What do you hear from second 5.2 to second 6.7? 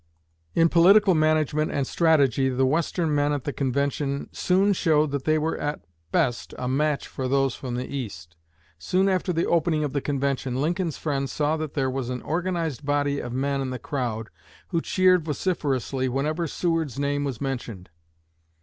they were at best a